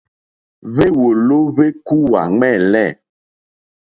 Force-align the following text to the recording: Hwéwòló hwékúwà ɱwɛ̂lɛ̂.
Hwéwòló 0.73 1.37
hwékúwà 1.53 2.21
ɱwɛ̂lɛ̂. 2.31 2.87